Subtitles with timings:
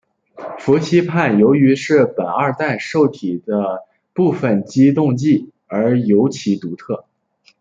[0.57, 7.05] 氟西泮由于是苯二氮受体的部分激动剂而尤其独特。